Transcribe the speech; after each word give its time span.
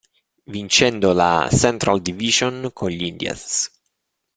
Vincendo 0.53 1.13
la 1.13 1.47
Central 1.51 2.01
Division 2.01 2.71
con 2.73 2.89
gli 2.89 3.03
Indians. 3.03 3.69